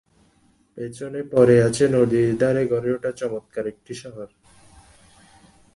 পেছনে 0.77 1.21
পড়ে 1.31 1.55
আছে 1.63 1.85
নদীর 1.87 2.29
ধারে 2.37 2.63
গড়ে-ওঠা 2.67 3.11
চমৎকার 3.11 3.65
একটি 3.67 3.93
শহর। 3.93 4.27